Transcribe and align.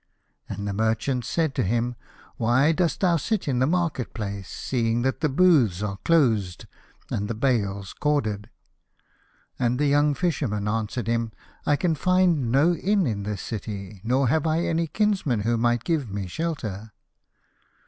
And 0.49 0.67
the 0.67 0.73
merchant 0.73 1.25
said 1.25 1.53
to 1.53 1.63
him," 1.63 1.95
Why 2.37 2.71
dost 2.71 3.01
thou 3.01 3.17
sit 3.17 3.47
in 3.47 3.59
the 3.59 3.67
market 3.67 4.15
place, 4.15 4.49
seeing 4.49 5.03
that 5.03 5.19
the 5.21 5.29
booths 5.29 5.83
are 5.83 5.97
closed 5.97 6.65
and 7.11 7.27
the 7.27 7.35
bales 7.35 7.93
corded?" 7.93 8.49
And 9.59 9.77
the 9.77 9.85
young 9.85 10.15
Fisherman 10.15 10.67
answered 10.67 11.05
him," 11.05 11.33
I 11.67 11.75
can 11.75 11.93
find 11.93 12.51
no 12.51 12.73
inn 12.73 13.05
in 13.05 13.21
this 13.21 13.43
city, 13.43 14.01
nor 14.03 14.27
have 14.27 14.47
I 14.47 14.61
any 14.61 14.87
kinsman 14.87 15.41
who 15.41 15.55
might 15.55 15.83
give 15.83 16.09
me 16.09 16.25
shelter." 16.25 16.93